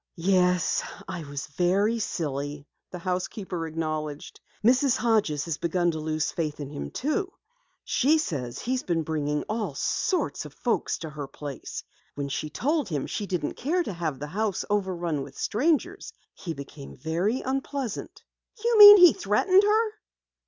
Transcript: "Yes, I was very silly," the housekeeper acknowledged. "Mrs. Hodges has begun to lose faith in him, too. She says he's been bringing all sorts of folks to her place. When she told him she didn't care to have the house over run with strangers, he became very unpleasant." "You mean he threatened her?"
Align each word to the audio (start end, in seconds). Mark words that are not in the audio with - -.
"Yes, 0.15 0.81
I 1.07 1.23
was 1.25 1.45
very 1.45 1.99
silly," 1.99 2.65
the 2.89 2.97
housekeeper 2.97 3.67
acknowledged. 3.67 4.39
"Mrs. 4.63 4.97
Hodges 4.97 5.45
has 5.45 5.59
begun 5.59 5.91
to 5.91 5.99
lose 5.99 6.31
faith 6.31 6.59
in 6.59 6.71
him, 6.71 6.89
too. 6.89 7.31
She 7.83 8.17
says 8.17 8.57
he's 8.57 8.81
been 8.81 9.03
bringing 9.03 9.43
all 9.47 9.75
sorts 9.75 10.43
of 10.43 10.55
folks 10.55 10.97
to 10.97 11.11
her 11.11 11.27
place. 11.27 11.83
When 12.15 12.29
she 12.29 12.49
told 12.49 12.89
him 12.89 13.05
she 13.05 13.27
didn't 13.27 13.53
care 13.53 13.83
to 13.83 13.93
have 13.93 14.17
the 14.17 14.25
house 14.33 14.65
over 14.71 14.95
run 14.95 15.21
with 15.21 15.37
strangers, 15.37 16.11
he 16.33 16.55
became 16.55 16.97
very 16.97 17.41
unpleasant." 17.41 18.23
"You 18.65 18.79
mean 18.79 18.97
he 18.97 19.13
threatened 19.13 19.61
her?" 19.61 19.91